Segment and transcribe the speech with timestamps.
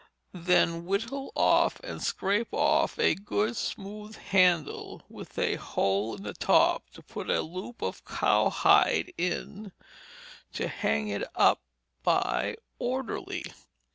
[0.33, 6.33] Then whittle off and scrape off a good smooth handle with a hole in the
[6.33, 9.73] top to put a loop of cowhide in,
[10.53, 11.61] to hang it up
[12.01, 13.43] by orderly.